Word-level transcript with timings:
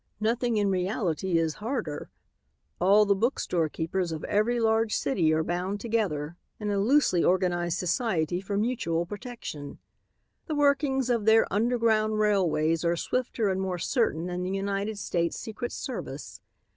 Nothing 0.19 0.57
in 0.57 0.71
reality 0.71 1.37
is 1.37 1.53
harder. 1.61 2.09
All 2.79 3.05
the 3.05 3.13
bookstore 3.13 3.69
keepers 3.69 4.11
of 4.11 4.23
every 4.23 4.59
large 4.59 4.95
city 4.95 5.31
are 5.31 5.43
bound 5.43 5.79
together 5.79 6.37
in 6.59 6.71
a 6.71 6.79
loosely 6.79 7.23
organized 7.23 7.77
society 7.77 8.41
for 8.41 8.57
mutual 8.57 9.05
protection. 9.05 9.77
The 10.47 10.55
workings 10.55 11.11
of 11.11 11.25
their 11.25 11.45
'underground 11.53 12.17
railways' 12.17 12.83
are 12.83 12.95
swifter 12.95 13.49
and 13.49 13.61
more 13.61 13.77
certain 13.77 14.25
than 14.25 14.41
the 14.41 14.49
United 14.49 14.97
States 14.97 15.37
Secret 15.37 15.71
Service. 15.71 16.41